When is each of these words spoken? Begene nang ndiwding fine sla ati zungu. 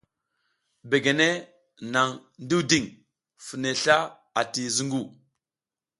Begene 0.89 1.29
nang 1.93 2.11
ndiwding 2.43 2.87
fine 3.45 3.69
sla 3.81 3.97
ati 4.39 4.63
zungu. 4.75 5.01